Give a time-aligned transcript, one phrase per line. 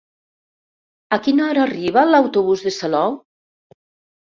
[1.17, 3.17] A quina hora arriba l'autobús de Salou?